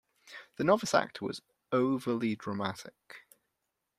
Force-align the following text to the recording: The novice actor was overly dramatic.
The 0.55 0.63
novice 0.63 0.95
actor 0.95 1.23
was 1.25 1.43
overly 1.71 2.35
dramatic. 2.35 3.27